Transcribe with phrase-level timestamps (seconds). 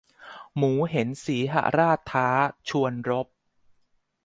[0.55, 2.29] หมูเห็นสีหราชท้า
[2.69, 3.27] ชวนรบ